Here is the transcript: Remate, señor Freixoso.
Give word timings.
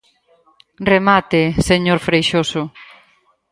Remate, 0.91 1.41
señor 1.69 1.99
Freixoso. 2.07 2.61